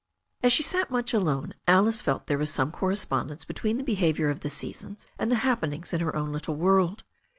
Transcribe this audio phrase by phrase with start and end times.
[0.41, 4.31] As she sat much alone Alice felt there was some cor respondence between the behaviour
[4.31, 7.03] of the seasons and the happenings in her own little world.